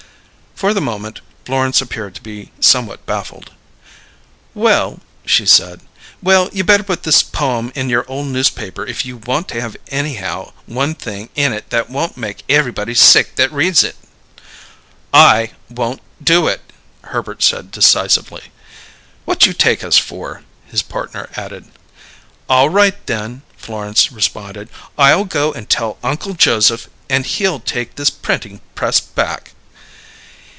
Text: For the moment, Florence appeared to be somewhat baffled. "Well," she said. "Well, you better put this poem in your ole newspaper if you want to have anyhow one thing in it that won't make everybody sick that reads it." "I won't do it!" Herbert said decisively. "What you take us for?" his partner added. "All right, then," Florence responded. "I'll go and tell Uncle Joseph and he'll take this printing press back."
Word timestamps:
For 0.55 0.75
the 0.75 0.81
moment, 0.81 1.21
Florence 1.43 1.81
appeared 1.81 2.13
to 2.13 2.21
be 2.21 2.51
somewhat 2.59 3.07
baffled. 3.07 3.49
"Well," 4.53 4.99
she 5.25 5.43
said. 5.47 5.81
"Well, 6.21 6.51
you 6.53 6.63
better 6.63 6.83
put 6.83 7.01
this 7.01 7.23
poem 7.23 7.71
in 7.73 7.89
your 7.89 8.05
ole 8.07 8.23
newspaper 8.25 8.85
if 8.85 9.03
you 9.03 9.17
want 9.17 9.47
to 9.47 9.59
have 9.59 9.75
anyhow 9.87 10.53
one 10.67 10.93
thing 10.93 11.29
in 11.33 11.51
it 11.51 11.71
that 11.71 11.89
won't 11.89 12.15
make 12.15 12.43
everybody 12.47 12.93
sick 12.93 13.37
that 13.37 13.51
reads 13.51 13.83
it." 13.83 13.95
"I 15.11 15.53
won't 15.67 15.99
do 16.23 16.45
it!" 16.47 16.61
Herbert 17.05 17.41
said 17.41 17.71
decisively. 17.71 18.51
"What 19.25 19.47
you 19.47 19.53
take 19.53 19.83
us 19.83 19.97
for?" 19.97 20.43
his 20.67 20.83
partner 20.83 21.31
added. 21.35 21.71
"All 22.47 22.69
right, 22.69 23.03
then," 23.07 23.41
Florence 23.57 24.11
responded. 24.11 24.69
"I'll 24.95 25.25
go 25.25 25.51
and 25.53 25.67
tell 25.67 25.97
Uncle 26.03 26.35
Joseph 26.35 26.87
and 27.09 27.25
he'll 27.25 27.59
take 27.61 27.95
this 27.95 28.11
printing 28.11 28.61
press 28.75 28.99
back." 28.99 29.53